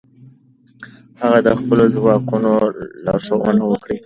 [1.21, 2.51] هغه د خپلو ځواکونو
[3.05, 3.95] لارښوونه وکړه.